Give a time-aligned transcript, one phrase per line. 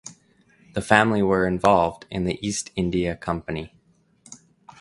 [0.73, 3.71] The family were involved in the East India Company.